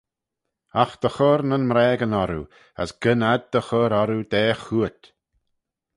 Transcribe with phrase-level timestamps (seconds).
[0.81, 2.49] Agh dy chur nyn mraagyn orroo,
[2.81, 5.01] as gyn ad dy chur orroo daa chooat.